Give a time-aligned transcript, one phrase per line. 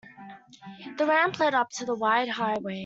[0.97, 2.79] The ramp led up to the wide highway.